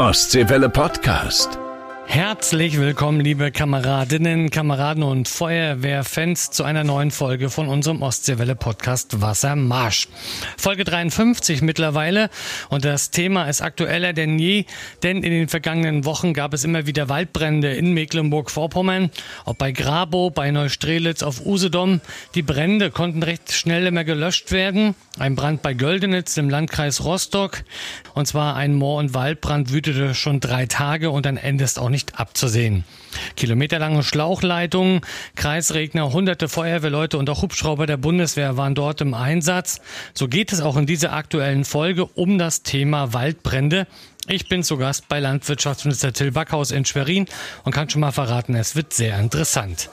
[0.00, 1.69] Ostseewelle Podcast.
[2.12, 9.20] Herzlich willkommen, liebe Kameradinnen, Kameraden und Feuerwehrfans zu einer neuen Folge von unserem Ostseewelle Podcast
[9.20, 10.08] Wassermarsch.
[10.58, 12.28] Folge 53 mittlerweile
[12.68, 14.64] und das Thema ist aktueller denn je,
[15.04, 19.12] denn in den vergangenen Wochen gab es immer wieder Waldbrände in Mecklenburg-Vorpommern,
[19.44, 22.00] ob bei Grabow, bei Neustrelitz, auf Usedom.
[22.34, 24.96] Die Brände konnten recht schnell immer gelöscht werden.
[25.20, 27.62] Ein Brand bei Göldenitz im Landkreis Rostock
[28.14, 31.88] und zwar ein Moor- und Waldbrand wütete schon drei Tage und ein Ende ist auch
[31.88, 32.84] nicht nicht abzusehen.
[33.36, 35.02] Kilometerlange Schlauchleitungen,
[35.34, 39.80] Kreisregner, hunderte Feuerwehrleute und auch Hubschrauber der Bundeswehr waren dort im Einsatz.
[40.14, 43.86] So geht es auch in dieser aktuellen Folge um das Thema Waldbrände.
[44.32, 47.26] Ich bin zu Gast bei Landwirtschaftsminister Till Backhaus in Schwerin
[47.64, 49.90] und kann schon mal verraten, es wird sehr interessant.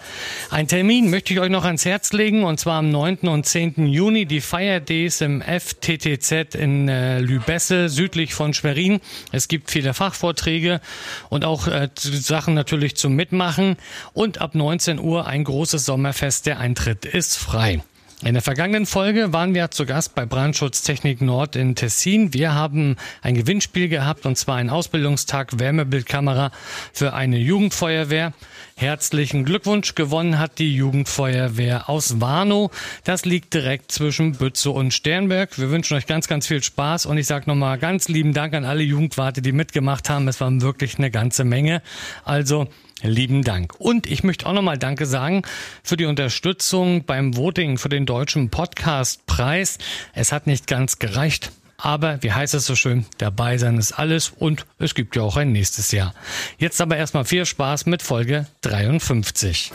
[0.52, 3.28] Ein Termin möchte ich euch noch ans Herz legen und zwar am 9.
[3.30, 3.88] und 10.
[3.88, 9.02] Juni die Fire Days im FTTZ in äh, Lübesse südlich von Schwerin.
[9.32, 10.82] Es gibt viele Fachvorträge
[11.30, 13.76] und auch äh, Sachen natürlich zum Mitmachen
[14.14, 16.46] und ab 19 Uhr ein großes Sommerfest.
[16.46, 17.82] Der Eintritt ist frei.
[18.24, 22.34] In der vergangenen Folge waren wir zu Gast bei Brandschutztechnik Nord in Tessin.
[22.34, 26.50] Wir haben ein Gewinnspiel gehabt und zwar einen Ausbildungstag Wärmebildkamera
[26.94, 28.34] für eine Jugendfeuerwehr.
[28.76, 29.94] Herzlichen Glückwunsch.
[29.94, 32.72] Gewonnen hat die Jugendfeuerwehr aus Warnow.
[33.04, 35.60] Das liegt direkt zwischen Bützow und Sternberg.
[35.60, 38.66] Wir wünschen euch ganz, ganz viel Spaß und ich sage nochmal ganz lieben Dank an
[38.66, 40.28] alle Jugendwarte, die mitgemacht haben.
[40.28, 41.84] Es waren wirklich eine ganze Menge.
[42.26, 42.68] Also
[43.04, 43.76] Lieben Dank.
[43.80, 45.44] Und ich möchte auch nochmal Danke sagen
[45.84, 49.78] für die Unterstützung beim Voting für den Deutschen Podcastpreis.
[50.14, 51.52] Es hat nicht ganz gereicht.
[51.80, 55.38] Aber wie heißt es so schön, dabei sein ist alles und es gibt ja auch
[55.38, 56.16] ein nächstes Jahr.
[56.58, 59.72] Jetzt aber erstmal viel Spaß mit Folge 53.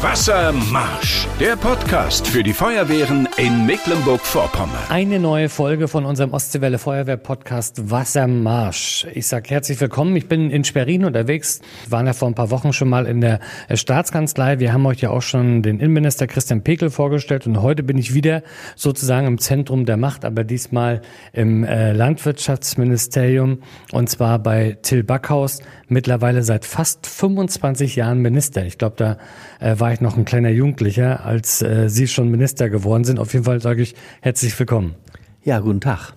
[0.00, 4.78] Wassermarsch, der Podcast für die Feuerwehren in Mecklenburg-Vorpommern.
[4.90, 9.08] Eine neue Folge von unserem Ostseewelle Feuerwehr Podcast Wassermarsch.
[9.12, 10.14] Ich sage herzlich willkommen.
[10.14, 11.60] Ich bin in Schwerin unterwegs.
[11.82, 13.40] Wir waren ja vor ein paar Wochen schon mal in der
[13.74, 14.60] Staatskanzlei.
[14.60, 18.14] Wir haben euch ja auch schon den Innenminister Christian Pekel vorgestellt und heute bin ich
[18.14, 18.44] wieder
[18.76, 25.60] sozusagen im Zentrum der Macht, aber diesmal im äh, Landwirtschaftsministerium und zwar bei Till Backhaus,
[25.88, 28.64] mittlerweile seit fast 25 Jahren Minister.
[28.64, 29.18] Ich glaube, da
[29.58, 33.23] äh, war ich noch ein kleiner Jugendlicher, als äh, Sie schon Minister geworden sind.
[33.24, 34.96] Auf jeden Fall sage ich herzlich willkommen.
[35.44, 36.12] Ja, guten Tag.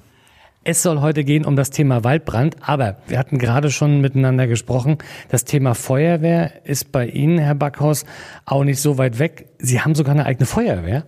[0.66, 4.98] Es soll heute gehen um das Thema Waldbrand, aber wir hatten gerade schon miteinander gesprochen.
[5.30, 8.04] Das Thema Feuerwehr ist bei Ihnen, Herr Backhaus,
[8.44, 9.48] auch nicht so weit weg.
[9.58, 11.08] Sie haben sogar eine eigene Feuerwehr.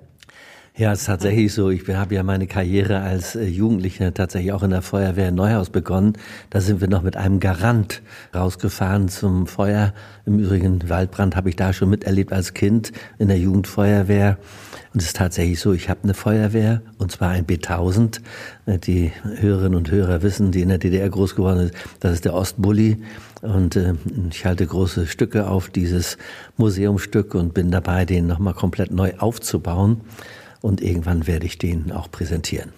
[0.77, 1.69] Ja, es ist tatsächlich so.
[1.69, 5.69] Ich habe ja meine Karriere als äh, Jugendlicher tatsächlich auch in der Feuerwehr in Neuhaus
[5.69, 6.13] begonnen.
[6.49, 8.01] Da sind wir noch mit einem Garant
[8.33, 9.93] rausgefahren zum Feuer.
[10.25, 14.37] Im Übrigen Waldbrand habe ich da schon miterlebt als Kind in der Jugendfeuerwehr.
[14.94, 18.22] Und es ist tatsächlich so, ich habe eine Feuerwehr, und zwar ein B1000.
[18.66, 22.25] Äh, die Hörerinnen und Hörer wissen, die in der DDR groß geworden sind, das ist
[22.25, 22.97] der Ostbully.
[23.41, 23.94] Und äh,
[24.31, 26.17] ich halte große Stücke auf dieses
[26.57, 30.01] Museumstück und bin dabei, den nochmal komplett neu aufzubauen
[30.61, 32.72] und irgendwann werde ich den auch präsentieren.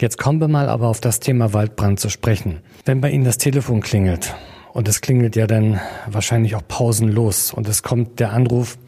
[0.00, 2.58] Jetzt kommen wir mal aber auf das Thema Waldbrand zu sprechen.
[2.84, 4.34] Wenn bei Ihnen das Telefon klingelt
[4.72, 8.78] und es klingelt ja dann wahrscheinlich auch pausenlos und es kommt der Anruf,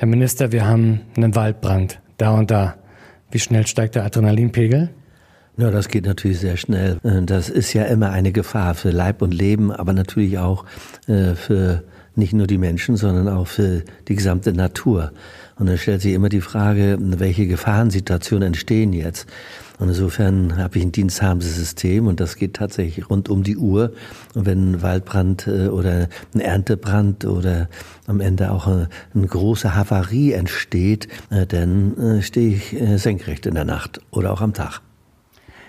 [0.00, 2.76] Herr Minister, wir haben einen Waldbrand, da und da.
[3.32, 4.90] Wie schnell steigt der Adrenalinpegel?
[5.56, 6.98] Ja, das geht natürlich sehr schnell.
[7.02, 10.64] Äh, das ist ja immer eine Gefahr für Leib und Leben, aber natürlich auch
[11.08, 11.82] äh, für
[12.14, 15.10] nicht nur die Menschen, sondern auch für die gesamte Natur.
[15.56, 19.26] Und dann stellt sich immer die Frage, welche Gefahrensituationen entstehen jetzt.
[19.78, 23.92] Und insofern habe ich ein Diensthabensystem und das geht tatsächlich rund um die Uhr.
[24.34, 27.68] Und wenn ein Waldbrand äh, oder ein Erntebrand oder
[28.06, 33.54] am Ende auch eine, eine große Havarie entsteht, äh, dann äh, stehe ich senkrecht in
[33.54, 34.80] der Nacht oder auch am Tag.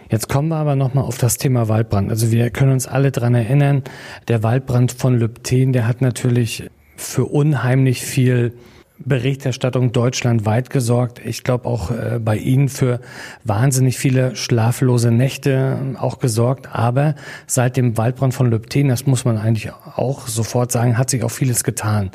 [0.10, 2.10] Jetzt kommen wir aber nochmal auf das Thema Waldbrand.
[2.10, 3.84] Also wir können uns alle dran erinnern,
[4.28, 8.54] der Waldbrand von Lübten, der hat natürlich für unheimlich viel
[9.00, 11.22] Berichterstattung deutschlandweit gesorgt.
[11.24, 13.00] Ich glaube auch äh, bei Ihnen für
[13.44, 16.70] wahnsinnig viele schlaflose Nächte ähm, auch gesorgt.
[16.74, 17.16] Aber
[17.48, 21.32] seit dem Waldbrand von Lübten, das muss man eigentlich auch sofort sagen, hat sich auch
[21.32, 22.12] vieles getan.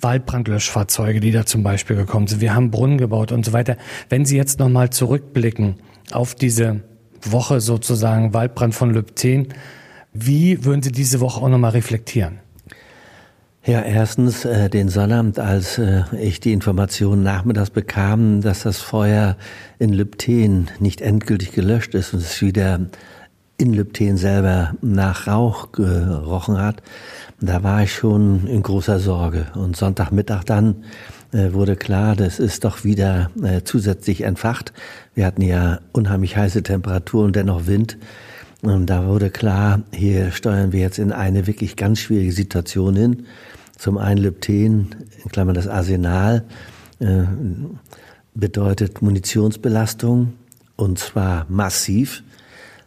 [0.00, 2.40] Waldbrandlöschfahrzeuge, die da zum Beispiel gekommen sind.
[2.40, 3.76] Wir haben Brunnen gebaut und so weiter.
[4.08, 5.76] Wenn Sie jetzt nochmal zurückblicken
[6.12, 6.80] auf diese
[7.22, 9.48] Woche sozusagen Waldbrand von Lübten,
[10.12, 12.43] wie würden Sie diese Woche auch nochmal reflektieren?
[13.66, 19.38] Ja, erstens äh, den Sonnabend, als äh, ich die Information nachmittags bekam, dass das Feuer
[19.78, 22.80] in Lübten nicht endgültig gelöscht ist und es wieder
[23.56, 26.82] in Lübten selber nach Rauch gerochen hat,
[27.40, 29.46] da war ich schon in großer Sorge.
[29.54, 30.84] Und Sonntagmittag dann
[31.32, 34.74] äh, wurde klar, das ist doch wieder äh, zusätzlich entfacht.
[35.14, 37.96] Wir hatten ja unheimlich heiße Temperaturen und dennoch Wind.
[38.64, 43.26] Und da wurde klar, hier steuern wir jetzt in eine wirklich ganz schwierige Situation hin.
[43.76, 46.44] Zum einen Lypten, in Klammern das Arsenal,
[46.98, 47.24] äh,
[48.34, 50.32] bedeutet Munitionsbelastung
[50.76, 52.22] und zwar massiv.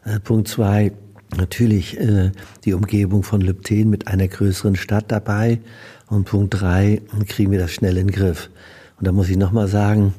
[0.03, 0.93] Äh, Punkt zwei,
[1.37, 2.31] natürlich äh,
[2.65, 5.59] die Umgebung von Lypten mit einer größeren Stadt dabei.
[6.07, 8.49] Und Punkt drei, kriegen wir das schnell in den Griff.
[8.97, 10.15] Und da muss ich nochmal sagen,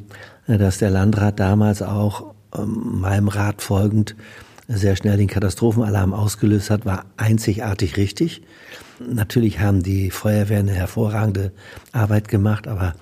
[0.47, 4.15] dass der Landrat damals auch ähm, meinem Rat folgend
[4.69, 8.43] sehr schnell den Katastrophenalarm ausgelöst hat, war einzigartig richtig.
[9.01, 11.53] Natürlich haben die Feuerwehren eine hervorragende
[11.93, 12.95] Arbeit gemacht, aber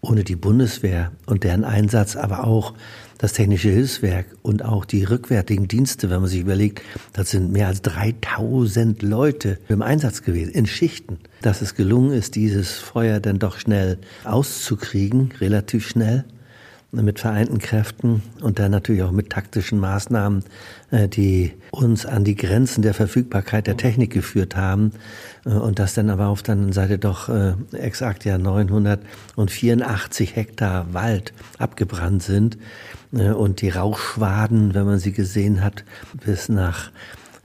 [0.00, 2.72] ohne die Bundeswehr und deren Einsatz, aber auch
[3.18, 6.80] das Technische Hilfswerk und auch die rückwärtigen Dienste, wenn man sich überlegt,
[7.12, 11.18] das sind mehr als 3000 Leute im Einsatz gewesen, in Schichten.
[11.42, 16.24] Dass es gelungen ist, dieses Feuer dann doch schnell auszukriegen, relativ schnell,
[16.92, 20.42] mit vereinten Kräften und dann natürlich auch mit taktischen Maßnahmen,
[20.90, 24.90] äh, die uns an die Grenzen der Verfügbarkeit der Technik geführt haben
[25.44, 30.92] äh, und das dann aber auf der anderen Seite doch äh, exakt ja 984 Hektar
[30.92, 32.58] Wald abgebrannt sind
[33.12, 35.84] und die Rauchschwaden, wenn man sie gesehen hat,
[36.24, 36.92] bis nach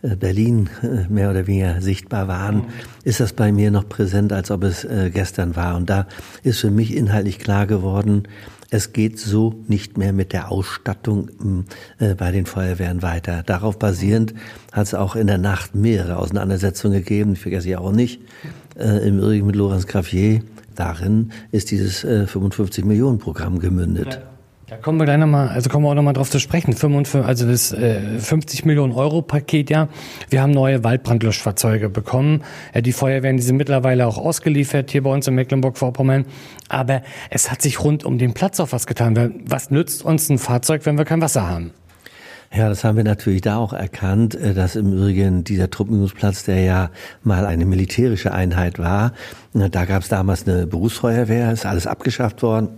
[0.03, 0.69] Berlin
[1.09, 2.65] mehr oder weniger sichtbar waren,
[3.03, 5.75] ist das bei mir noch präsent, als ob es gestern war.
[5.75, 6.05] Und da
[6.43, 8.27] ist für mich inhaltlich klar geworden,
[8.69, 11.65] es geht so nicht mehr mit der Ausstattung hm,
[11.99, 13.43] äh, bei den Feuerwehren weiter.
[13.43, 14.33] Darauf basierend
[14.71, 18.21] hat es auch in der Nacht mehrere Auseinandersetzungen gegeben, ich vergesse ich auch nicht,
[18.77, 20.41] äh, im Übrigen mit Lorenz Graffier.
[20.75, 24.15] Darin ist dieses äh, 55 Millionen Programm gemündet.
[24.15, 24.34] Ja.
[24.67, 26.73] Da kommen wir gleich nochmal, also kommen wir auch nochmal drauf zu sprechen.
[26.73, 29.89] 55, also das äh, 50 Millionen Euro Paket, ja.
[30.31, 32.41] Wir haben neue Waldbrandlöschfahrzeuge bekommen.
[32.73, 36.25] Ja, die Feuerwehren, die sind mittlerweile auch ausgeliefert hier bei uns in Mecklenburg-Vorpommern.
[36.67, 39.43] Aber es hat sich rund um den Platz auch was getan.
[39.45, 41.69] Was nützt uns ein Fahrzeug, wenn wir kein Wasser haben?
[42.51, 46.61] Ja, das haben wir natürlich da auch erkannt, äh, dass im Übrigen dieser Truppenübungsplatz, der
[46.61, 46.89] ja
[47.21, 49.13] mal eine militärische Einheit war,
[49.53, 52.69] da gab es damals eine Berufsfeuerwehr, ist alles abgeschafft worden.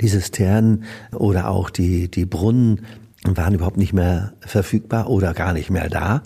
[0.00, 2.86] Die Zisternen oder auch die, die Brunnen
[3.24, 6.22] waren überhaupt nicht mehr verfügbar oder gar nicht mehr da.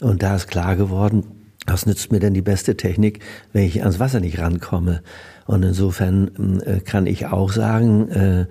[0.00, 1.24] Und da ist klar geworden,
[1.66, 3.20] was nützt mir denn die beste Technik,
[3.52, 5.02] wenn ich ans Wasser nicht rankomme?
[5.46, 8.46] Und insofern äh, kann ich auch sagen, äh,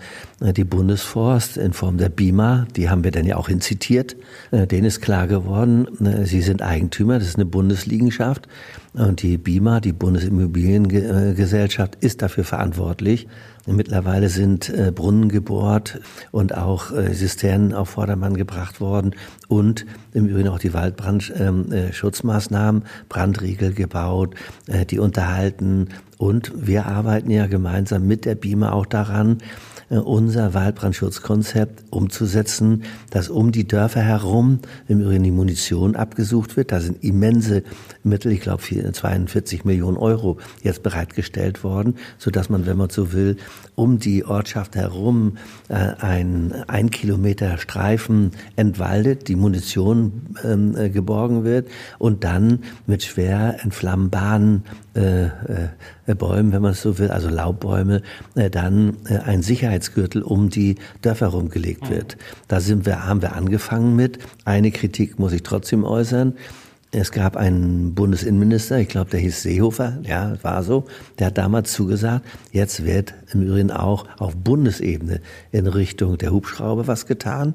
[0.54, 4.16] die Bundesforst in Form der BIMA, die haben wir dann ja auch inzitiert,
[4.52, 5.88] äh, denen ist klar geworden,
[6.24, 8.48] sie sind Eigentümer, das ist eine Bundesliegenschaft.
[8.94, 13.28] Und die BIMA, die Bundesimmobiliengesellschaft, ist dafür verantwortlich,
[13.68, 16.00] Mittlerweile sind Brunnen gebohrt
[16.32, 19.16] und auch Zisternen auf Vordermann gebracht worden
[19.48, 24.36] und im Übrigen auch die Waldbrandschutzmaßnahmen, ähm, äh, Brandriegel gebaut,
[24.92, 29.40] die unterhalten und wir arbeiten ja gemeinsam mit der BIMA auch daran,
[29.90, 36.72] äh, unser Waldbrandschutzkonzept umzusetzen, dass um die Dörfer herum im Übrigen die Munition abgesucht wird.
[36.72, 37.64] Da sind immense
[38.04, 43.14] Mittel, ich glaube 42 Millionen Euro jetzt bereitgestellt worden, so dass man, wenn man so
[43.14, 43.38] will,
[43.76, 45.38] um die Ortschaft herum
[45.70, 51.68] äh, ein ein Kilometer Streifen entwaldet, die Munition ähm, äh, geborgen wird
[52.00, 54.64] und dann mit schwer entflammbaren
[54.96, 55.30] äh, äh,
[56.14, 58.04] Bäumen, wenn man es so will, also Laubbäume,
[58.36, 62.18] äh, dann äh, ein Sicherheitsgürtel um die Dörfer rumgelegt wird.
[62.48, 64.20] Da sind wir, haben wir angefangen mit.
[64.44, 66.34] Eine Kritik muss ich trotzdem äußern.
[66.92, 70.86] Es gab einen Bundesinnenminister, ich glaube, der hieß Seehofer, ja, war so,
[71.20, 75.20] der hat damals zugesagt, jetzt wird im Übrigen auch auf Bundesebene
[75.52, 77.54] in Richtung der Hubschrauber was getan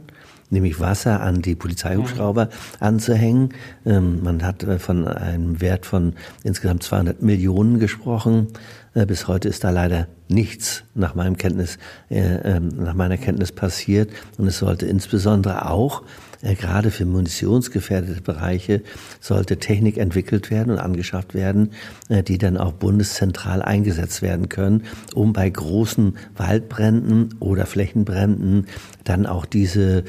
[0.50, 2.49] nämlich Wasser an die Polizeihubschrauber
[2.80, 3.50] anzuhängen.
[3.87, 6.14] Ähm, man hat äh, von einem Wert von
[6.45, 8.49] insgesamt 200 Millionen gesprochen.
[8.95, 11.78] Äh, bis heute ist da leider nichts nach meinem Kenntnis,
[12.11, 14.11] äh, ähm, nach meiner Kenntnis passiert.
[14.38, 16.02] Und es sollte insbesondere auch
[16.42, 18.83] äh, gerade für munitionsgefährdete Bereiche
[19.21, 21.73] sollte Technik entwickelt werden und angeschafft werden,
[22.09, 28.66] äh, die dann auch bundeszentral eingesetzt werden können, um bei großen Waldbränden oder Flächenbränden
[29.04, 30.04] dann auch diese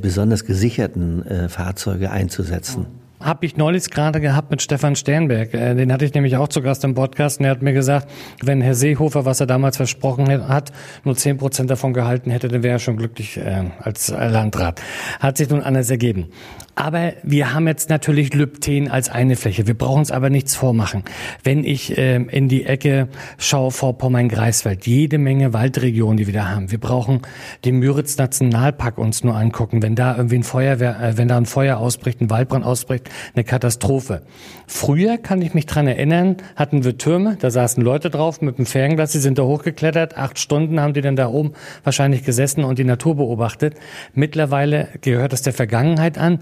[0.00, 2.86] besonders gesicherten Fahrzeuge einzusetzen
[3.24, 5.54] habe ich neulich gerade gehabt mit Stefan Sternberg.
[5.54, 8.08] Äh, den hatte ich nämlich auch zu Gast im Podcast und er hat mir gesagt,
[8.42, 10.72] wenn Herr Seehofer, was er damals versprochen hat,
[11.04, 14.80] nur zehn Prozent davon gehalten hätte, dann wäre er schon glücklich äh, als Landrat.
[15.20, 16.28] Hat sich nun anders ergeben.
[16.76, 19.66] Aber wir haben jetzt natürlich Lypten als eine Fläche.
[19.66, 21.04] Wir brauchen uns aber nichts vormachen.
[21.44, 26.48] Wenn ich äh, in die Ecke schaue vor Pommern-Greifswald, jede Menge Waldregionen, die wir da
[26.48, 26.72] haben.
[26.72, 27.22] Wir brauchen
[27.64, 29.82] den Müritz Nationalpark uns nur angucken.
[29.82, 33.44] Wenn da irgendwie ein Feuerwehr, äh, wenn da ein Feuer ausbricht, ein Waldbrand ausbricht, eine
[33.44, 34.22] Katastrophe.
[34.66, 38.66] Früher kann ich mich dran erinnern, hatten wir Türme, da saßen Leute drauf mit dem
[38.66, 41.52] Fernglas, die sind da hochgeklettert, acht Stunden haben die dann da oben
[41.82, 43.74] wahrscheinlich gesessen und die Natur beobachtet.
[44.14, 46.38] Mittlerweile gehört das der Vergangenheit an.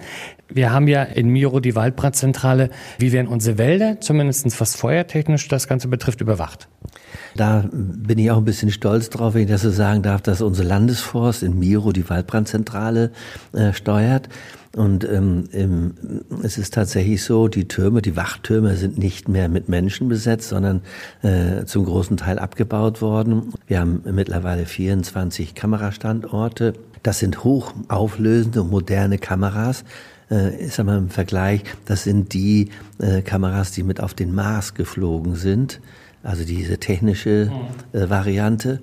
[0.48, 2.70] Wir haben ja in Miro die Waldbrandzentrale.
[2.98, 6.68] Wie werden unsere Wälder, zumindest was feuertechnisch das Ganze betrifft, überwacht?
[7.36, 10.42] Da bin ich auch ein bisschen stolz drauf, wenn ich das so sagen darf, dass
[10.42, 13.10] unsere Landesforst in Miro die Waldbrandzentrale
[13.52, 14.28] äh, steuert.
[14.74, 15.44] Und ähm,
[16.42, 20.80] es ist tatsächlich so, die Türme, die Wachtürme sind nicht mehr mit Menschen besetzt, sondern
[21.22, 23.52] äh, zum großen Teil abgebaut worden.
[23.66, 26.72] Wir haben mittlerweile 24 Kamerastandorte.
[27.02, 29.84] Das sind hochauflösende moderne Kameras.
[30.30, 34.34] Äh, ich sag mal im Vergleich, das sind die äh, Kameras, die mit auf den
[34.34, 35.80] Mars geflogen sind.
[36.22, 37.98] Also diese technische mhm.
[37.98, 38.80] äh, Variante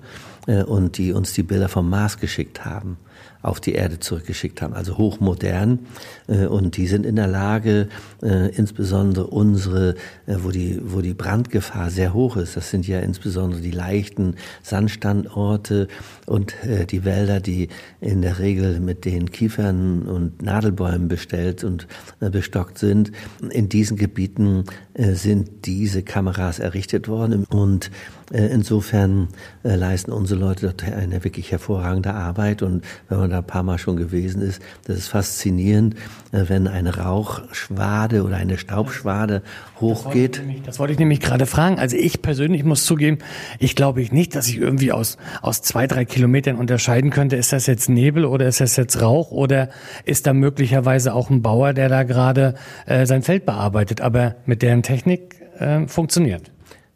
[0.47, 2.97] äh, und die uns die Bilder vom Mars geschickt haben
[3.41, 5.79] auf die Erde zurückgeschickt haben, also hochmodern.
[6.27, 7.87] Äh, und die sind in der Lage,
[8.21, 12.99] äh, insbesondere unsere, äh, wo die, wo die Brandgefahr sehr hoch ist, das sind ja
[12.99, 15.87] insbesondere die leichten Sandstandorte
[16.25, 16.53] und
[16.91, 17.69] die Wälder, die
[18.01, 21.87] in der Regel mit den Kiefern und Nadelbäumen bestellt und
[22.19, 23.11] bestockt sind.
[23.49, 24.65] In diesen Gebieten
[24.95, 27.91] sind diese Kameras errichtet worden und
[28.31, 29.29] insofern
[29.63, 33.63] leisten unsere Leute dort eine wirklich hervorragende Arbeit und wenn man man da ein paar
[33.63, 34.61] Mal schon gewesen ist.
[34.85, 35.95] Das ist faszinierend,
[36.31, 39.41] äh, wenn eine Rauchschwade oder eine Staubschwade
[39.79, 40.37] hochgeht.
[40.37, 41.79] Das wollte, nämlich, das wollte ich nämlich gerade fragen.
[41.79, 43.19] Also ich persönlich muss zugeben,
[43.59, 47.67] ich glaube nicht, dass ich irgendwie aus, aus zwei, drei Kilometern unterscheiden könnte, ist das
[47.67, 49.69] jetzt Nebel oder ist das jetzt Rauch oder
[50.05, 52.55] ist da möglicherweise auch ein Bauer, der da gerade
[52.85, 54.01] äh, sein Feld bearbeitet.
[54.01, 56.51] Aber mit deren Technik äh, funktioniert.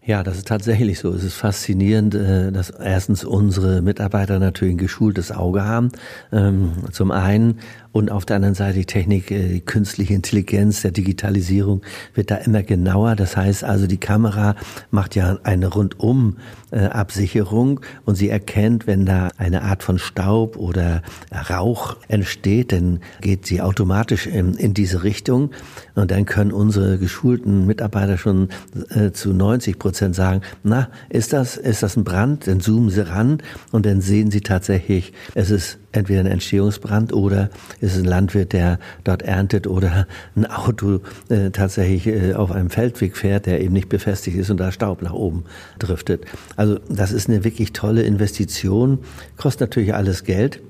[0.05, 1.13] Ja, das ist tatsächlich so.
[1.13, 5.91] Es ist faszinierend, äh, dass erstens unsere Mitarbeiter natürlich ein geschultes Auge haben.
[6.33, 7.59] Ähm, zum einen
[7.93, 11.81] und auf der anderen Seite die Technik, äh, die künstliche Intelligenz, der Digitalisierung
[12.13, 13.15] wird da immer genauer.
[13.15, 14.55] Das heißt also, die Kamera
[14.91, 16.37] macht ja eine rundum
[16.71, 21.03] äh, Absicherung und sie erkennt, wenn da eine Art von Staub oder
[21.49, 25.51] Rauch entsteht, dann geht sie automatisch in, in diese Richtung
[25.93, 28.49] und dann können unsere geschulten Mitarbeiter schon
[28.89, 32.47] äh, zu 90 Prozent sagen, na, ist das, ist das ein Brand?
[32.47, 33.37] Dann zoomen sie ran
[33.71, 37.49] und dann sehen sie tatsächlich, es ist entweder ein Entstehungsbrand oder
[37.83, 42.69] ist es ein Landwirt, der dort erntet oder ein Auto äh, tatsächlich äh, auf einem
[42.69, 45.43] Feldweg fährt, der eben nicht befestigt ist und da Staub nach oben
[45.79, 46.23] driftet.
[46.55, 48.99] Also das ist eine wirklich tolle Investition,
[49.35, 50.61] kostet natürlich alles Geld.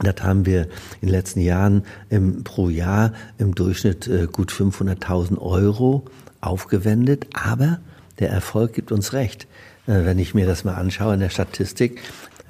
[0.00, 0.62] Das haben wir
[1.00, 6.04] in den letzten Jahren im, pro Jahr im Durchschnitt äh, gut 500.000 Euro
[6.40, 7.80] aufgewendet, aber
[8.20, 9.48] der Erfolg gibt uns recht.
[9.88, 12.00] Äh, wenn ich mir das mal anschaue in der Statistik,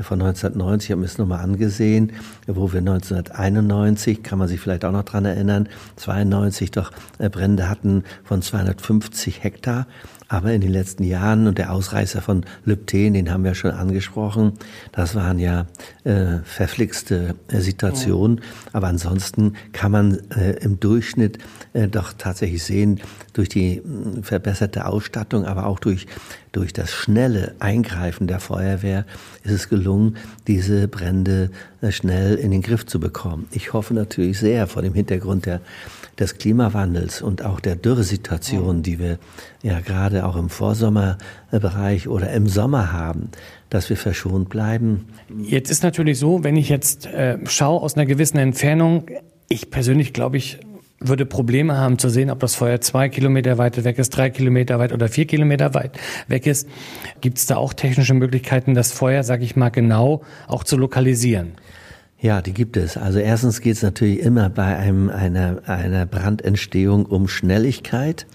[0.00, 2.12] von 1990, habe mir das nochmal angesehen,
[2.46, 7.68] wo wir 1991, kann man sich vielleicht auch noch dran erinnern, 92 doch äh, Brände
[7.68, 9.86] hatten von 250 Hektar.
[10.28, 14.52] Aber in den letzten Jahren und der Ausreißer von Lübten, den haben wir schon angesprochen,
[14.92, 15.66] das waren ja
[16.04, 18.36] äh, verflixte äh, Situationen.
[18.36, 18.42] Ja.
[18.74, 21.38] Aber ansonsten kann man äh, im Durchschnitt
[21.72, 23.00] äh, doch tatsächlich sehen,
[23.32, 23.82] durch die äh,
[24.20, 26.06] verbesserte Ausstattung, aber auch durch,
[26.52, 29.06] durch das schnelle Eingreifen der Feuerwehr
[29.44, 33.48] ist es gelungen, diese Brände äh, schnell in den Griff zu bekommen.
[33.52, 35.62] Ich hoffe natürlich sehr vor dem Hintergrund der
[36.18, 39.18] des Klimawandels und auch der Dürresituation, die wir
[39.62, 43.30] ja gerade auch im Vorsommerbereich oder im Sommer haben,
[43.70, 45.06] dass wir verschont bleiben.
[45.42, 49.06] Jetzt ist natürlich so, wenn ich jetzt äh, schaue aus einer gewissen Entfernung,
[49.48, 50.58] ich persönlich glaube ich,
[51.00, 54.78] würde Probleme haben zu sehen, ob das Feuer zwei Kilometer weit weg ist, drei Kilometer
[54.78, 56.68] weit oder vier Kilometer weit weg ist.
[57.20, 61.52] Gibt es da auch technische Möglichkeiten, das Feuer, sage ich mal, genau auch zu lokalisieren?
[62.20, 62.96] Ja, die gibt es.
[62.96, 68.26] Also erstens geht es natürlich immer bei einem, einer, einer Brandentstehung um Schnelligkeit.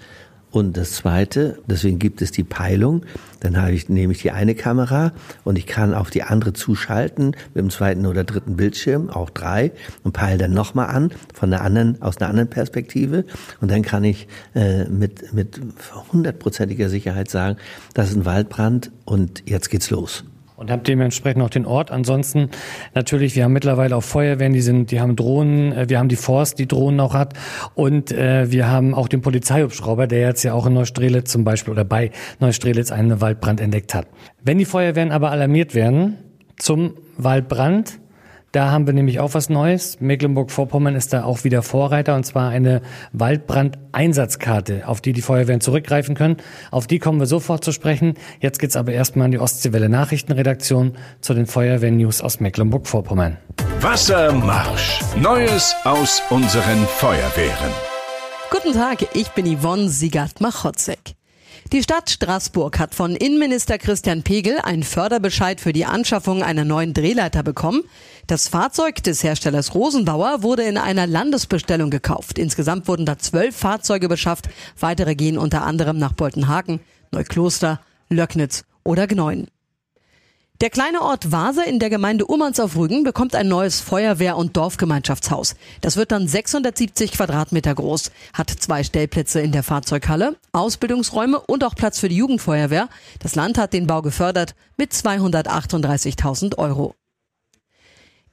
[0.53, 3.07] Und das Zweite, deswegen gibt es die Peilung.
[3.39, 5.11] Dann habe ich, nehme ich die eine Kamera
[5.43, 9.71] und ich kann auf die andere zuschalten mit dem zweiten oder dritten Bildschirm, auch drei,
[10.03, 13.25] und peile dann nochmal an von der anderen, aus einer anderen Perspektive.
[13.61, 15.59] Und dann kann ich äh, mit, mit
[16.13, 17.57] hundertprozentiger Sicherheit sagen,
[17.95, 20.23] das ist ein Waldbrand und jetzt geht's los
[20.63, 21.91] und habt dementsprechend auch den Ort.
[21.91, 22.49] Ansonsten
[22.93, 26.15] natürlich, wir haben mittlerweile auch Feuerwehren, die sind, die haben Drohnen, äh, wir haben die
[26.15, 27.33] Forst, die Drohnen auch hat
[27.75, 31.73] und äh, wir haben auch den Polizeihubschrauber, der jetzt ja auch in Neustrelitz zum Beispiel
[31.73, 34.07] oder bei Neustrelitz einen Waldbrand entdeckt hat.
[34.41, 36.17] Wenn die Feuerwehren aber alarmiert werden
[36.57, 37.99] zum Waldbrand,
[38.53, 39.99] da haben wir nämlich auch was Neues.
[39.99, 42.81] Mecklenburg-Vorpommern ist da auch wieder Vorreiter und zwar eine
[43.11, 46.37] Waldbrandeinsatzkarte, auf die die Feuerwehren zurückgreifen können.
[46.69, 48.13] Auf die kommen wir sofort zu sprechen.
[48.39, 53.37] Jetzt geht's aber erstmal an die Ostseewelle Nachrichtenredaktion zu den Feuerwehr-News aus Mecklenburg-Vorpommern.
[53.81, 54.99] Wassermarsch.
[55.19, 57.71] Neues aus unseren Feuerwehren.
[58.51, 61.15] Guten Tag, ich bin Yvonne Siegert-Machotzek.
[61.73, 66.93] Die Stadt Straßburg hat von Innenminister Christian Pegel einen Förderbescheid für die Anschaffung einer neuen
[66.93, 67.81] Drehleiter bekommen.
[68.27, 72.37] Das Fahrzeug des Herstellers Rosenbauer wurde in einer Landesbestellung gekauft.
[72.37, 74.49] Insgesamt wurden da zwölf Fahrzeuge beschafft.
[74.79, 79.47] Weitere gehen unter anderem nach Boltenhagen, Neukloster, Löcknitz oder Gneuen.
[80.61, 84.55] Der kleine Ort Vase in der Gemeinde Ummanz auf Rügen bekommt ein neues Feuerwehr- und
[84.55, 85.55] Dorfgemeinschaftshaus.
[85.81, 91.75] Das wird dann 670 Quadratmeter groß, hat zwei Stellplätze in der Fahrzeughalle, Ausbildungsräume und auch
[91.75, 92.87] Platz für die Jugendfeuerwehr.
[93.19, 96.95] Das Land hat den Bau gefördert mit 238.000 Euro.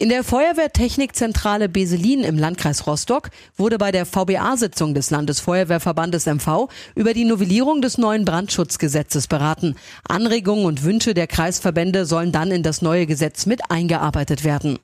[0.01, 3.29] In der Feuerwehrtechnikzentrale Beselin im Landkreis Rostock
[3.59, 9.75] wurde bei der VBA-Sitzung des Landesfeuerwehrverbandes MV über die Novellierung des neuen Brandschutzgesetzes beraten.
[10.09, 14.79] Anregungen und Wünsche der Kreisverbände sollen dann in das neue Gesetz mit eingearbeitet werden.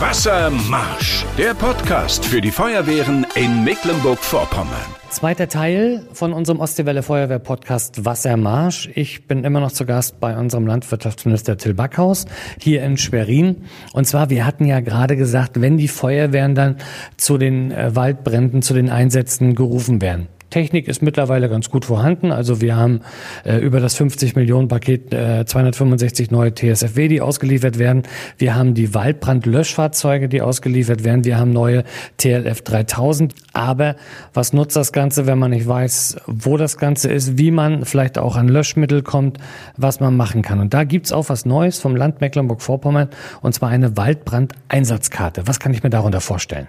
[0.00, 4.86] Wassermarsch, der Podcast für die Feuerwehren in Mecklenburg-Vorpommern.
[5.10, 8.88] Zweiter Teil von unserem Ostseewelle Feuerwehr Podcast Wassermarsch.
[8.94, 12.26] Ich bin immer noch zu Gast bei unserem Landwirtschaftsminister Till Backhaus
[12.60, 13.64] hier in Schwerin.
[13.92, 16.76] Und zwar, wir hatten ja gerade gesagt, wenn die Feuerwehren dann
[17.16, 20.28] zu den äh, Waldbränden, zu den Einsätzen gerufen werden.
[20.50, 22.32] Technik ist mittlerweile ganz gut vorhanden.
[22.32, 23.00] Also wir haben
[23.44, 28.02] äh, über das 50 Millionen Paket äh, 265 neue TSFW, die ausgeliefert werden.
[28.38, 31.24] Wir haben die Waldbrandlöschfahrzeuge, die ausgeliefert werden.
[31.24, 31.84] Wir haben neue
[32.16, 33.34] TLF 3000.
[33.52, 33.96] Aber
[34.32, 38.18] was nutzt das Ganze, wenn man nicht weiß, wo das Ganze ist, wie man vielleicht
[38.18, 39.38] auch an Löschmittel kommt,
[39.76, 40.60] was man machen kann.
[40.60, 43.08] Und da gibt's auch was Neues vom Land Mecklenburg-Vorpommern,
[43.42, 45.46] und zwar eine Waldbrandeinsatzkarte.
[45.46, 46.68] Was kann ich mir darunter vorstellen?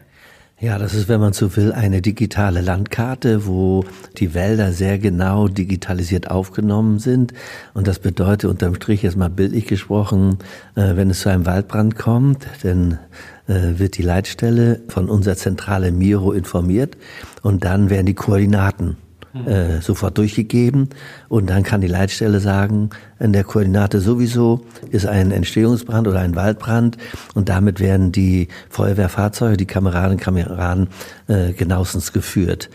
[0.61, 3.85] Ja, das ist, wenn man so will, eine digitale Landkarte, wo
[4.17, 7.33] die Wälder sehr genau digitalisiert aufgenommen sind.
[7.73, 10.39] Und das bedeutet unterm Strich jetzt mal bildlich gesprochen,
[10.75, 12.99] äh, wenn es zu einem Waldbrand kommt, dann
[13.47, 16.97] äh, wird die Leitstelle von unserer Zentrale Miro informiert
[17.41, 18.97] und dann werden die Koordinaten
[19.33, 20.89] äh, sofort durchgegeben
[21.27, 26.35] und dann kann die Leitstelle sagen, in der Koordinate sowieso ist ein Entstehungsbrand oder ein
[26.35, 26.97] Waldbrand
[27.35, 30.87] und damit werden die Feuerwehrfahrzeuge, die Kameraden Kameraden
[31.27, 32.69] äh, genauestens geführt.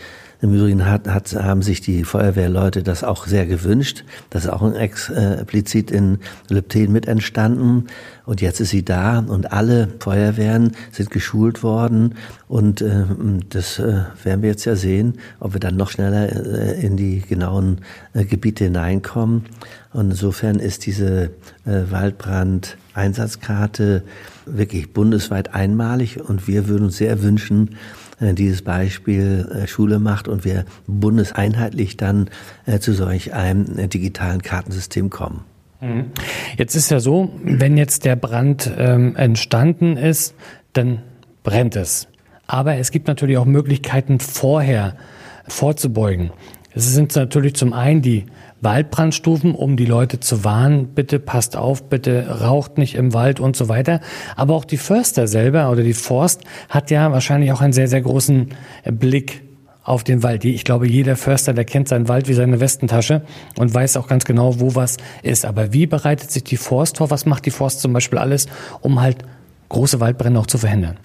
[0.44, 4.04] Im Übrigen hat, hat, haben sich die Feuerwehrleute das auch sehr gewünscht.
[4.28, 6.18] Das ist auch explizit in
[6.50, 7.86] Lepten mit entstanden.
[8.26, 12.16] Und jetzt ist sie da und alle Feuerwehren sind geschult worden.
[12.46, 13.06] Und äh,
[13.48, 17.22] das äh, werden wir jetzt ja sehen, ob wir dann noch schneller äh, in die
[17.22, 17.80] genauen
[18.12, 19.46] äh, Gebiete hineinkommen.
[19.94, 21.30] Und insofern ist diese
[21.64, 24.02] äh, Waldbrand-Einsatzkarte
[24.44, 26.20] wirklich bundesweit einmalig.
[26.20, 27.70] Und wir würden uns sehr wünschen, äh,
[28.20, 32.30] dieses Beispiel äh, Schule macht und wir bundeseinheitlich dann
[32.66, 35.44] äh, zu solch einem digitalen Kartensystem kommen.
[35.80, 36.06] Mhm.
[36.56, 40.34] Jetzt ist ja so, wenn jetzt der Brand ähm, entstanden ist,
[40.72, 41.02] dann
[41.42, 42.08] brennt es.
[42.46, 44.96] Aber es gibt natürlich auch Möglichkeiten vorher
[45.46, 46.30] vorzubeugen.
[46.76, 48.24] Es sind natürlich zum einen die
[48.60, 53.54] Waldbrandstufen, um die Leute zu warnen, bitte passt auf, bitte raucht nicht im Wald und
[53.54, 54.00] so weiter.
[54.34, 58.00] Aber auch die Förster selber oder die Forst hat ja wahrscheinlich auch einen sehr, sehr
[58.00, 58.48] großen
[58.90, 59.42] Blick
[59.84, 60.44] auf den Wald.
[60.44, 63.22] Ich glaube, jeder Förster, der kennt seinen Wald wie seine Westentasche
[63.56, 65.44] und weiß auch ganz genau, wo was ist.
[65.44, 67.10] Aber wie bereitet sich die Forst vor?
[67.10, 68.46] Was macht die Forst zum Beispiel alles,
[68.80, 69.18] um halt
[69.68, 70.96] große Waldbrände auch zu verhindern?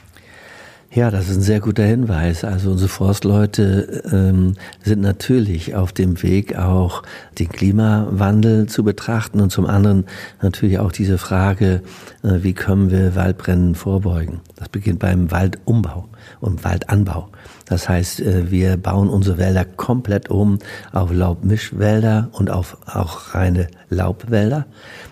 [0.92, 2.44] Ja, das ist ein sehr guter Hinweis.
[2.44, 7.04] Also unsere Forstleute ähm, sind natürlich auf dem Weg, auch
[7.38, 10.06] den Klimawandel zu betrachten und zum anderen
[10.42, 11.84] natürlich auch diese Frage,
[12.24, 14.42] äh, wie können wir Waldbrennen vorbeugen.
[14.56, 16.10] Das beginnt beim Waldumbau
[16.42, 17.30] und Waldanbau.
[17.68, 20.58] Das heißt, äh, wir bauen unsere Wälder komplett um
[20.92, 24.66] auf Laubmischwälder und auf auch reine Laubwälder.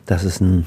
[0.07, 0.65] Das ist ein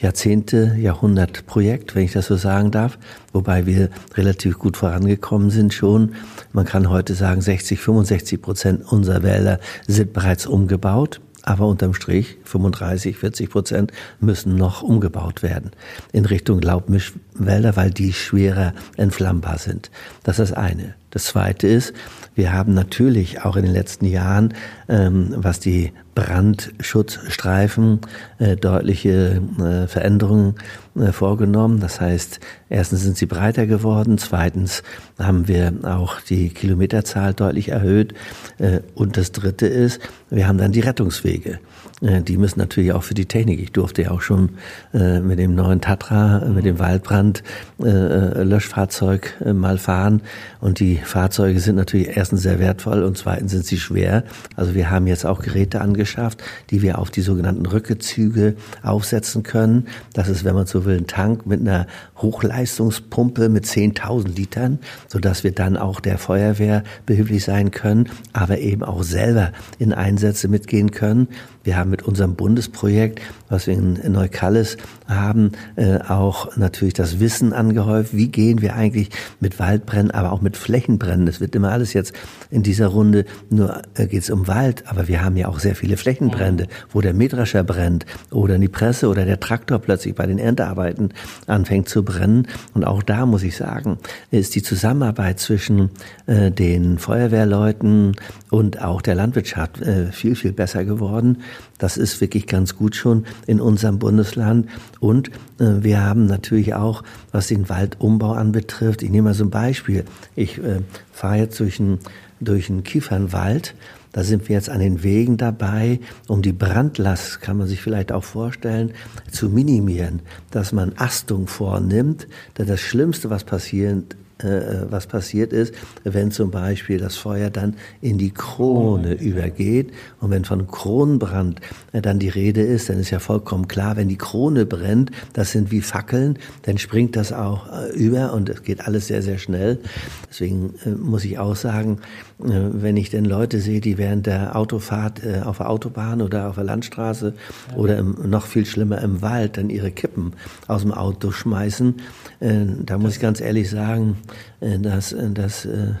[0.00, 2.98] Jahrzehnte, Jahrhundertprojekt, wenn ich das so sagen darf,
[3.32, 6.14] wobei wir relativ gut vorangekommen sind schon.
[6.52, 11.20] Man kann heute sagen, 60, 65 Prozent unserer Wälder sind bereits umgebaut.
[11.48, 15.70] Aber unterm Strich 35, 40 Prozent müssen noch umgebaut werden
[16.12, 19.90] in Richtung Laubmischwälder, weil die schwerer entflammbar sind.
[20.24, 20.94] Das ist das eine.
[21.10, 21.94] Das zweite ist,
[22.34, 24.52] wir haben natürlich auch in den letzten Jahren,
[24.90, 28.00] ähm, was die Brandschutzstreifen
[28.40, 30.56] äh, deutliche äh, Veränderungen
[30.96, 31.78] äh, vorgenommen.
[31.78, 34.82] Das heißt, erstens sind sie breiter geworden, zweitens
[35.16, 38.14] haben wir auch die Kilometerzahl deutlich erhöht
[38.58, 41.60] äh, und das dritte ist, wir haben dann die Rettungswege.
[42.00, 43.60] Äh, die müssen natürlich auch für die Technik.
[43.60, 44.50] Ich durfte ja auch schon
[44.94, 47.42] äh, mit dem neuen Tatra, mit dem Waldbrand
[47.78, 50.22] Brandlöschfahrzeug äh, mal fahren.
[50.60, 54.24] Und die Fahrzeuge sind natürlich erstens sehr wertvoll und zweitens sind sie schwer.
[54.56, 59.88] Also wir haben jetzt auch Geräte angeschafft, die wir auf die sogenannten Rückezüge aufsetzen können.
[60.14, 65.44] Das ist, wenn man so will, ein Tank mit einer Hochleistungspumpe mit 10.000 Litern, sodass
[65.44, 70.90] wir dann auch der Feuerwehr behilflich sein können, aber eben auch selber in Einsätze mitgehen
[70.90, 71.28] können.
[71.68, 77.52] Wir haben mit unserem Bundesprojekt, was wir in Neukallis haben, äh, auch natürlich das Wissen
[77.52, 78.16] angehäuft.
[78.16, 81.28] Wie gehen wir eigentlich mit Waldbrennen, aber auch mit Flächenbrennen?
[81.28, 82.14] Es wird immer alles jetzt
[82.50, 85.74] in dieser Runde nur äh, geht es um Wald, aber wir haben ja auch sehr
[85.74, 90.38] viele Flächenbrände, wo der Mähdrescher brennt oder die Presse oder der Traktor plötzlich bei den
[90.38, 91.12] Erntearbeiten
[91.46, 92.48] anfängt zu brennen.
[92.72, 93.98] Und auch da muss ich sagen,
[94.30, 95.90] ist die Zusammenarbeit zwischen
[96.24, 98.16] äh, den Feuerwehrleuten
[98.48, 101.42] und auch der Landwirtschaft viel, viel besser geworden.
[101.78, 104.68] Das ist wirklich ganz gut schon in unserem Bundesland.
[105.00, 109.50] Und äh, wir haben natürlich auch, was den Waldumbau anbetrifft, ich nehme mal so ein
[109.50, 110.04] Beispiel.
[110.34, 110.80] Ich äh,
[111.12, 111.98] fahre jetzt durch einen
[112.40, 113.74] durch einen Kiefernwald.
[114.12, 118.10] Da sind wir jetzt an den Wegen dabei, um die Brandlast, kann man sich vielleicht
[118.10, 118.92] auch vorstellen,
[119.30, 122.26] zu minimieren, dass man Astung vornimmt.
[122.56, 124.06] Denn das Schlimmste, was passieren
[124.44, 125.74] was passiert ist,
[126.04, 131.60] wenn zum Beispiel das Feuer dann in die Krone übergeht und wenn von Kronbrand
[131.92, 135.52] äh, dann die Rede ist, dann ist ja vollkommen klar, wenn die Krone brennt, das
[135.52, 139.38] sind wie Fackeln, dann springt das auch äh, über und es geht alles sehr, sehr
[139.38, 139.80] schnell.
[140.28, 141.98] Deswegen muss ich auch sagen,
[142.38, 146.64] wenn ich denn Leute sehe, die während der Autofahrt auf der Autobahn oder auf der
[146.64, 147.34] Landstraße
[147.74, 150.34] oder im, noch viel schlimmer im Wald dann ihre Kippen
[150.68, 151.96] aus dem Auto schmeißen,
[152.40, 154.18] da muss ich ganz ehrlich sagen,
[154.60, 155.94] äh, das, äh, äh,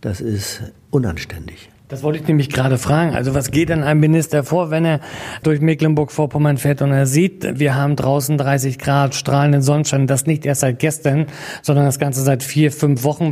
[0.00, 1.70] das ist unanständig.
[1.88, 3.14] Das wollte ich nämlich gerade fragen.
[3.14, 5.00] Also was geht denn einem Minister vor, wenn er
[5.42, 10.46] durch Mecklenburg-Vorpommern fährt und er sieht, wir haben draußen 30 Grad, strahlenden Sonnenschein, das nicht
[10.46, 11.26] erst seit gestern,
[11.60, 13.30] sondern das Ganze seit vier, fünf Wochen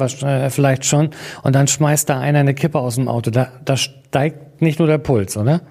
[0.50, 1.10] vielleicht schon.
[1.42, 3.30] Und dann schmeißt da einer eine Kippe aus dem Auto.
[3.30, 5.62] Da, da steigt nicht nur der Puls, oder?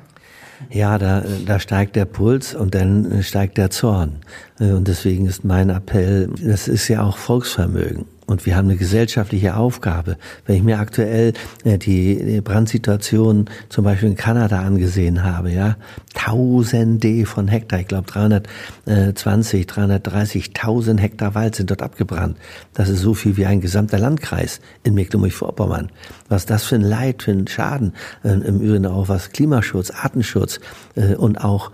[0.71, 4.17] Ja, da, da steigt der Puls und dann steigt der Zorn.
[4.59, 8.05] Und deswegen ist mein Appell, das ist ja auch Volksvermögen.
[8.27, 10.17] Und wir haben eine gesellschaftliche Aufgabe.
[10.45, 15.75] Wenn ich mir aktuell äh, die Brandsituation zum Beispiel in Kanada angesehen habe, ja,
[16.13, 22.37] Tausende von Hektar, ich glaube 320, 330.000 Hektar Wald sind dort abgebrannt.
[22.73, 25.89] Das ist so viel wie ein gesamter Landkreis in Mecklenburg-Vorpommern.
[26.29, 30.59] Was das für ein Leid, für ein Schaden, äh, im Übrigen auch was Klimaschutz, Artenschutz
[30.95, 31.71] äh, und auch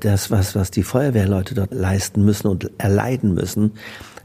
[0.00, 3.72] das, was, was die Feuerwehrleute dort leisten müssen und erleiden müssen,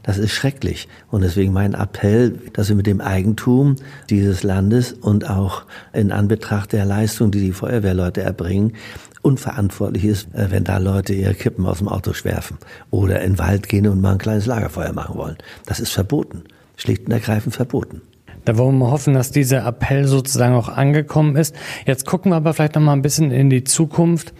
[0.04, 0.86] das ist schrecklich.
[1.10, 3.76] Und deswegen mein Appell, dass wir mit dem Eigentum
[4.10, 8.74] dieses Landes und auch in Anbetracht der Leistung, die die Feuerwehrleute erbringen,
[9.22, 12.58] unverantwortlich ist, äh, wenn da Leute ihre Kippen aus dem Auto schwerfen
[12.90, 15.38] oder in den Wald gehen und mal ein kleines Lagerfeuer machen wollen.
[15.66, 16.44] Das ist verboten.
[16.76, 18.02] Schlicht und ergreifend verboten.
[18.44, 21.56] Da wollen wir hoffen, dass dieser Appell sozusagen auch angekommen ist.
[21.86, 24.34] Jetzt gucken wir aber vielleicht noch mal ein bisschen in die Zukunft.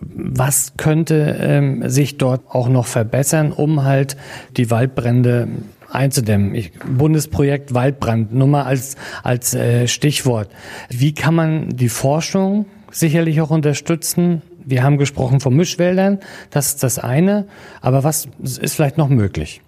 [0.00, 4.16] Was könnte ähm, sich dort auch noch verbessern, um halt
[4.56, 5.48] die Waldbrände
[5.92, 6.54] einzudämmen.
[6.54, 10.48] Ich, Bundesprojekt Waldbrand, nur mal als, als äh, Stichwort.
[10.88, 14.42] Wie kann man die Forschung sicherlich auch unterstützen?
[14.64, 16.18] Wir haben gesprochen von Mischwäldern,
[16.50, 17.46] das ist das eine.
[17.80, 19.60] Aber was ist vielleicht noch möglich?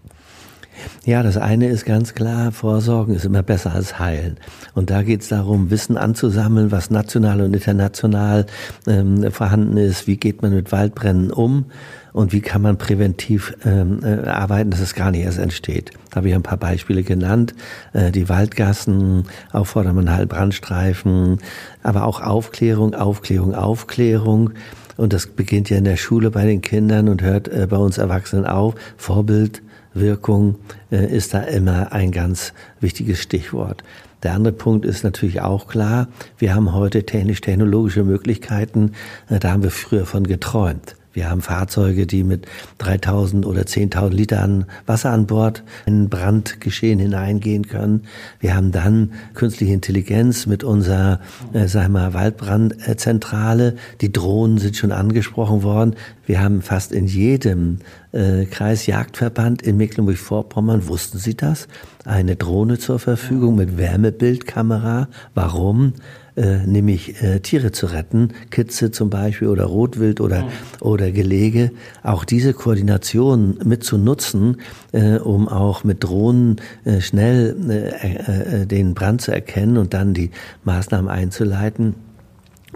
[1.05, 4.39] Ja, das eine ist ganz klar, Vorsorgen ist immer besser als heilen.
[4.75, 8.47] Und da geht es darum, Wissen anzusammeln, was national und international
[8.87, 10.07] ähm, vorhanden ist.
[10.07, 11.67] Wie geht man mit Waldbrennen um?
[12.15, 15.91] Und wie kann man präventiv ähm, äh, arbeiten, dass es gar nicht erst entsteht?
[16.11, 17.55] Da habe ich ein paar Beispiele genannt.
[17.93, 21.39] Äh, die Waldgassen, auf Vordermann Brandstreifen,
[21.83, 24.51] aber auch Aufklärung, Aufklärung, Aufklärung.
[24.97, 27.99] Und das beginnt ja in der Schule bei den Kindern und hört äh, bei uns
[27.99, 28.77] Erwachsenen auf.
[28.97, 29.63] Vorbild,
[29.95, 30.57] Wirkung
[30.91, 33.83] äh, ist da immer ein ganz wichtiges Stichwort.
[34.23, 38.93] Der andere Punkt ist natürlich auch klar, wir haben heute technisch-technologische Möglichkeiten,
[39.29, 40.97] äh, da haben wir früher von geträumt.
[41.15, 42.47] Wir haben Fahrzeuge, die mit
[42.79, 48.03] 3000 oder 10.000 Litern Wasser an Bord in Brandgeschehen hineingehen können.
[48.41, 51.21] Wir haben dann künstliche Intelligenz mit unserer,
[51.53, 53.77] äh, sagen wir mal, Waldbrandzentrale.
[54.01, 55.95] Die Drohnen sind schon angesprochen worden.
[56.27, 57.79] Wir haben fast in jedem
[58.13, 61.69] äh, Kreisjagdverband in Mecklenburg-Vorpommern, wussten Sie das?
[62.05, 65.09] Eine Drohne zur Verfügung mit Wärmebildkamera.
[65.35, 65.95] Warum?
[66.37, 70.49] Äh, nämlich äh, Tiere zu retten, Kitze zum Beispiel oder Rotwild oder, mhm.
[70.81, 71.71] oder Gelege,
[72.03, 74.57] auch diese Koordination mit zu nutzen,
[74.93, 80.13] äh, um auch mit Drohnen äh, schnell äh, äh, den Brand zu erkennen und dann
[80.13, 80.31] die
[80.65, 81.95] Maßnahmen einzuleiten.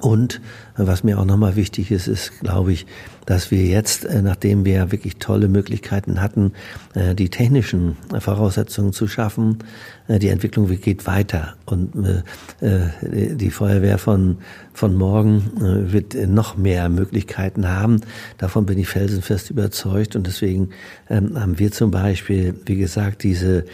[0.00, 0.40] Und
[0.76, 2.86] was mir auch nochmal wichtig ist, ist, glaube ich,
[3.28, 6.52] dass wir jetzt, äh, nachdem wir wirklich tolle Möglichkeiten hatten,
[6.94, 9.58] äh, die technischen Voraussetzungen zu schaffen,
[10.08, 11.92] äh, die Entwicklung geht weiter und
[12.62, 14.38] die Feuerwehr von,
[14.72, 18.00] von morgen wird noch mehr Möglichkeiten haben.
[18.38, 20.70] Davon bin ich felsenfest überzeugt und deswegen
[21.10, 23.64] ähm, haben wir zum Beispiel, wie gesagt, diese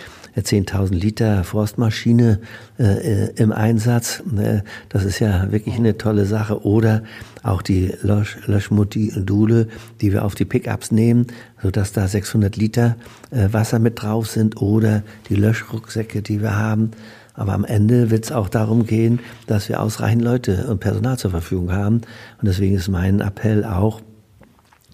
[0.41, 2.41] 10.000 Liter Forstmaschine
[2.79, 4.23] äh, im Einsatz.
[4.37, 6.65] Äh, das ist ja wirklich eine tolle Sache.
[6.65, 7.03] Oder
[7.43, 9.69] auch die Lösch Löschmodule,
[10.01, 11.27] die wir auf die Pickups nehmen,
[11.63, 12.97] sodass da 600 Liter
[13.31, 14.61] äh, Wasser mit drauf sind.
[14.61, 16.91] Oder die Löschrucksäcke, die wir haben.
[17.35, 21.33] Aber am Ende wird es auch darum gehen, dass wir ausreichend Leute und Personal zur
[21.33, 21.97] Verfügung haben.
[21.97, 24.01] Und deswegen ist mein Appell auch,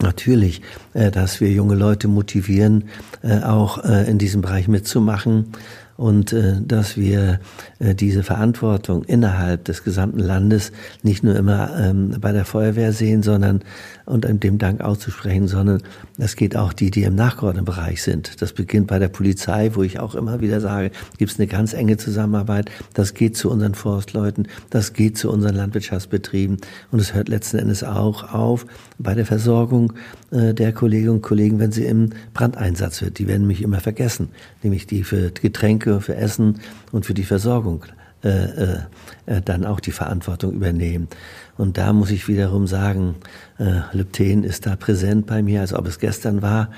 [0.02, 0.62] natürlich,
[0.94, 2.84] äh, dass wir junge Leute motivieren,
[3.22, 5.52] äh, auch äh, in diesem Bereich mitzumachen
[6.00, 7.40] und äh, dass wir
[7.78, 13.22] äh, diese Verantwortung innerhalb des gesamten Landes nicht nur immer ähm, bei der Feuerwehr sehen,
[13.22, 13.60] sondern
[14.06, 15.82] und dem Dank auszusprechen, sondern
[16.18, 18.40] es geht auch die, die im nachgeordneten Bereich sind.
[18.40, 21.74] Das beginnt bei der Polizei, wo ich auch immer wieder sage, gibt es eine ganz
[21.74, 22.70] enge Zusammenarbeit.
[22.94, 26.56] Das geht zu unseren Forstleuten, das geht zu unseren Landwirtschaftsbetrieben
[26.90, 28.66] und es hört letzten Endes auch auf
[28.98, 29.92] bei der Versorgung
[30.30, 33.18] äh, der Kolleginnen und Kollegen, wenn sie im Brandeinsatz wird.
[33.18, 34.28] Die werden mich immer vergessen,
[34.62, 36.60] nämlich die für Getränke für, Essen
[36.92, 37.84] und für die Versorgung
[38.22, 38.78] äh, äh,
[39.24, 41.08] äh, dann auch die Verantwortung übernehmen.
[41.56, 43.14] Und da muss ich wiederum sagen,
[43.58, 46.70] äh, Lepten ist da präsent bei mir, als ob es gestern war.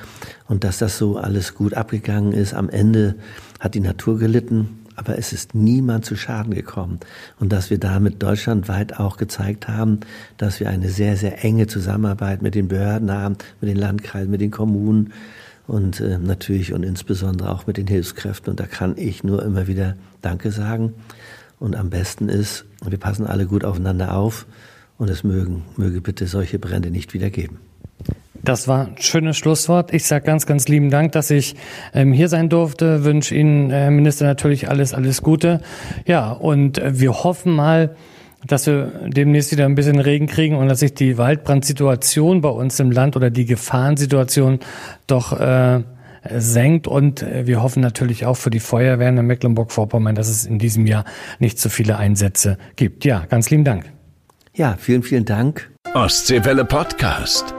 [0.46, 2.54] Und dass das so alles gut abgegangen ist.
[2.54, 3.16] Am Ende
[3.58, 7.00] hat die Natur gelitten, aber es ist niemand zu Schaden gekommen.
[7.38, 10.00] Und dass wir damit deutschlandweit auch gezeigt haben,
[10.36, 14.40] dass wir eine sehr, sehr enge Zusammenarbeit mit den Behörden haben, mit den Landkreisen, mit
[14.40, 15.12] den Kommunen
[15.66, 18.50] und äh, natürlich und insbesondere auch mit den Hilfskräften.
[18.50, 20.94] Und da kann ich nur immer wieder Danke sagen.
[21.58, 24.46] Und am besten ist, wir passen alle gut aufeinander auf
[24.98, 27.58] und es mögen, möge bitte solche Brände nicht wieder geben.
[28.44, 29.94] Das war ein schönes Schlusswort.
[29.94, 31.54] Ich sage ganz, ganz lieben Dank, dass ich
[31.94, 33.04] ähm, hier sein durfte.
[33.04, 35.60] Wünsche Ihnen, Herr Minister, natürlich alles, alles Gute.
[36.06, 37.94] Ja, und äh, wir hoffen mal,
[38.44, 42.80] dass wir demnächst wieder ein bisschen Regen kriegen und dass sich die Waldbrandsituation bei uns
[42.80, 44.58] im Land oder die Gefahrensituation
[45.06, 45.82] doch äh,
[46.36, 46.88] senkt.
[46.88, 50.88] Und äh, wir hoffen natürlich auch für die Feuerwehren in Mecklenburg-Vorpommern, dass es in diesem
[50.88, 51.04] Jahr
[51.38, 53.04] nicht so viele Einsätze gibt.
[53.04, 53.84] Ja, ganz lieben Dank.
[54.54, 55.70] Ja, vielen, vielen Dank.
[55.94, 57.54] Ostseewelle Podcast.